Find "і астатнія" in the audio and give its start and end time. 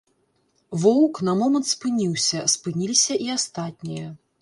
3.27-4.15